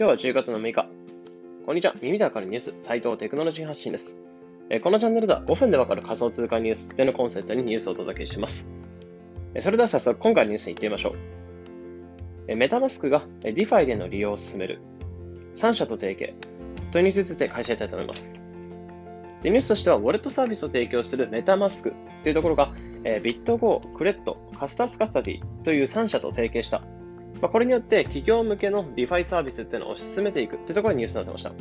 [0.00, 0.88] 今日は10月の6日。
[1.66, 1.94] こんにちは。
[2.00, 4.18] 耳でわかるニュース、斉藤テクノロジー発信です。
[4.70, 8.72] えこのチャンネルでは5分でわかる仮想通貨ニュースでのコンセプトにニュースをお届けします。
[9.58, 11.14] それでは早速今回のニュースに行ってみましょ
[12.48, 12.56] う。
[12.56, 14.80] メタマスクが DeFi での利用を進める。
[15.56, 16.32] 3社と提携。
[16.92, 18.40] というニュースについて解説したいと思います。
[19.42, 22.72] でニュースとしては、ウォレットサービスを提供するメタマスクというところが、
[23.22, 26.80] ビットゴー、クレド、カクタスカストディという3社と提携した
[27.40, 31.52] まあ、これによって企業向けの DeFi サービスっていうのを推し進めていくってところにニュースになってました。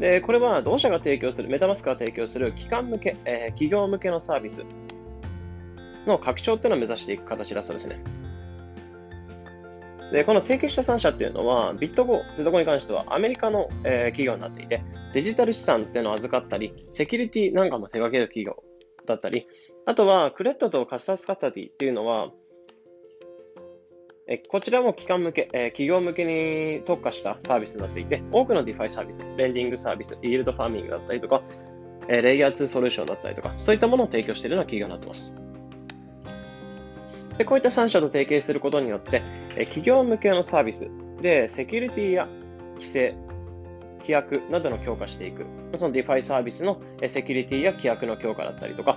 [0.00, 4.64] で、これは同社が提供する、メタマスクが提供する機関向け、えー、企業向けのサービス
[6.06, 8.02] の拡張っていうのを目指していく形だそうですね。
[10.10, 18.62] で、この提携した3社っていうのは、ビットゴーってところに関してはアメリカの、えー、企業になっていて、デジタル資産っていうのを預かったり、セキュリティなんかも手掛ける企業
[19.06, 19.46] だったり、
[19.86, 22.28] あとはクレットとカスタスカタティっていうのは、
[24.32, 31.42] えこちらも機関向け、え企業向けに特化したサービスになっていて、多くの DeFi サービス、レンディングサービス、イールドファーミングだったりとか、
[32.06, 35.42] えレイヤー2ソリューションだったりとか、そういったものを提供しているような企業になっています。
[37.38, 39.22] でこういった3社と提携することによって、
[39.56, 42.28] え企業向けのサービスでセキュリティや
[42.74, 43.16] 規制、
[43.98, 45.44] 規約などの強化していく。
[45.76, 48.96] その DeFi サービスのセキュリティや規約の強化だったりとか、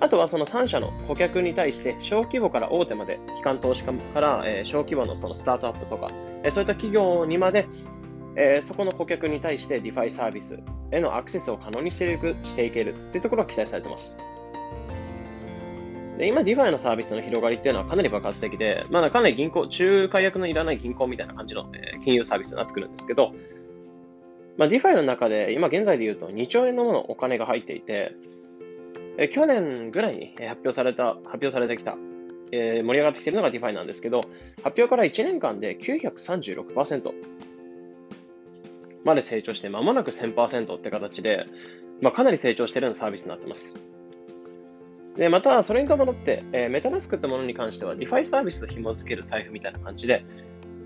[0.00, 6.10] あとはその3社の顧客に対して小規模から大手まで、機関投資家から小規模のそのスタートアップとか、
[6.50, 7.66] そういった企業にまで、
[8.62, 14.20] そこの顧客に対して DeFi サービスへのアクセスを可能にしていくしていけるというところが期待されています。
[16.18, 23.32] で今、DeFi のサービスの広がりっていうのはかなり爆発的で、まだかなり銀行、仲介役のいらない銀行みたいな感じの、え金融サービスになってくるんですけど、
[24.56, 28.12] まあ、DeFi の中で今現在で言うと2兆円のものお金が入っていて、
[29.18, 31.96] え去年ぐらいに発表された、発表されてきた、
[32.52, 34.20] えー、盛り上がってきているのが DeFi なんですけど、
[34.62, 37.12] 発表から1年間で936%
[39.04, 41.46] まで成長して、まもなく1000%って形で、
[42.00, 43.80] まあ、かなり成長しているようなサービスになってます。
[45.16, 50.24] で、また、それに伴って、えー、メタマスクってものに関しては、DeFi サービスと紐付ける財布みたいな感じで、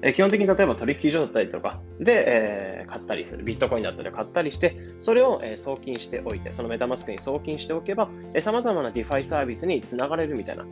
[0.03, 10.67] え基本的に例えば取引所だったりとかで、えー、買ったりする、ビットコインだったり買ったりして、それを、えー、送金しておいて、そのメタマスクに送金しておけば、えー、様々な DeFi サービスにつながれるみたいな、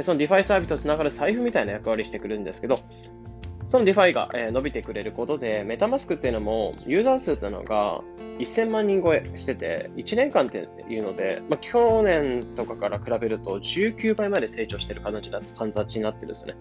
[0.00, 2.80] その DeFi サービスとつながる財布みたいな役割してくるんですけど、
[3.68, 8.02] その DeFi が、え、伸びてくれることで、メタマスクっていうのも、ユーザー数っていうのが
[8.38, 16.54] 1000万人超えしてて、1年間っていうので、まあ、去年とかから比べると19倍まで成長してる形になってるんですね。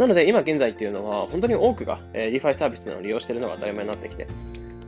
[0.00, 4.26] なので、今現在っていうのは、本当に多くが、えー、DeFi サービスのを利用しているのが当たり前になってきて、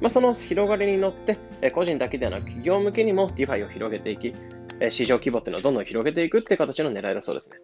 [0.00, 4.34] まあ、その広がりに乗って、え、個人だけではなく企業向けにも DeFi を広げていき、
[4.81, 7.59] え、市場規模っていうのをどんどん広げていくっていう形の狙いだそうですね。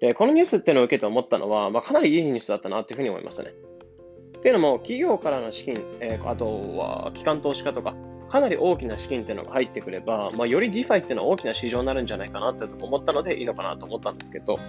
[0.00, 3.50] で、このニュースっていうのを受けて思ったのは、まあ、かなりいいニュースだったなというふうに思いましたね。
[4.38, 7.94] っていうのも、企業からの資金、え、あとは機関投資家とか、
[8.30, 14.60] かなり大きな資金っていうのが入ってくれば、まあ、より DeFi っていうのは大きな市場になるんじゃないかなって思ったのでいいのかなと思ったんですけど、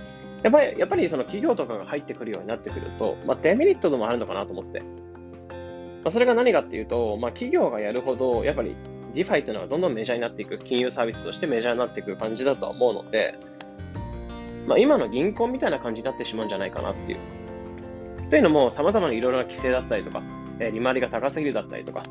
[0.41, 4.79] やっぱり、やっぱりその企業とかが入ってくるようになってくると、まあ、デメリットでもあるのかなと思ってて。
[4.81, 8.75] まあ、それが何かっていうと、まあ、企業がやるほど、やっぱり
[9.13, 13.37] DeFi っていうのはどんどんメジャーになっていく、金融サービスとしてメジャーになっていく感じだとは思うので、
[14.65, 17.19] まあ、今の銀行みたいな感じになってしまうんじゃないかなっていう。
[18.31, 20.23] というのも、様々ないろいろな規制だったりとか、
[20.59, 22.03] え、利回りが高すぎるだったりとか、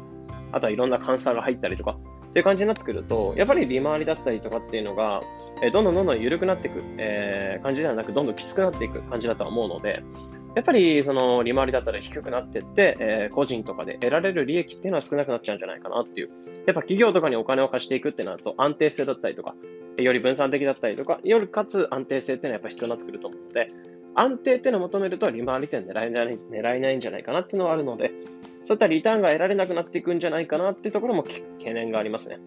[0.52, 1.98] あとはいろんな監査が入ったりとか、
[2.30, 5.22] っていう感じになってくると、やっぱり利回りだったりとかっていうのが、
[5.62, 10.04] え、どんどんどんどん緩くなっていく、えー、感じではなく、どんどんきつくなっていく感じだとは思うので、
[10.54, 16.30] やっぱりその利回りだったら低くなっていって、えー、個人とかで得られる利益っていうのは少なくなっちゃうんじゃないかなっていう。
[16.66, 19.54] やっぱ企業とかにお金を貸していくってなると安定性だったりとか、
[19.96, 23.68] より分散的だったりとか、よりかつ安定性っていうのはやっぱ必要になってくると思うので、
[24.14, 28.12] 安定っていうのを求めると利回りって狙えない狙えないんじゃないかなっていうのはあるので、
[28.64, 32.38] そういったリターンが得られなくなっていくんじゃないかなっていうところも懸念がありますね。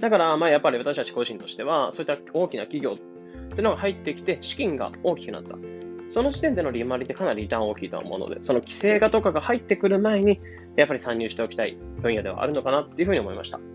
[0.00, 5.56] だから、まあやっぱり私たち個人としては、そういった大きな企業っていうのが入ってきて、資金が大きくなった。
[6.10, 10.40] その時点での利回りってかなりリターン大きいと思うので、その規制がとかが入ってくる前に、
[10.76, 13.58] やっぱり参入しておきたい分野ではあるのかなっていうふうに思いました。
[13.58, 13.66] とい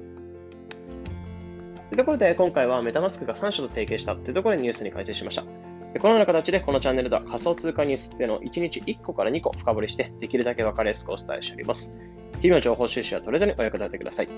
[1.93, 5.66] うところで、今回はメタマスクが3社と提携したというところでニュースに解説しました。
[5.99, 11.99] このような形でこのチャンネルでは仮想通貨ニュースっていうのを1日1個から2個深掘りして、できるだけ分かりやすくお伝えしております。
[12.41, 14.29] 日々の情報収集はトレードにお役立てください。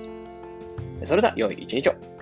[1.04, 2.19] それでは、良い一日を。